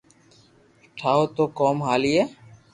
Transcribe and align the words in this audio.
ٺاو 0.97 1.21
تو 1.35 1.43
ڪوم 1.57 1.77
ھالئي 1.87 2.21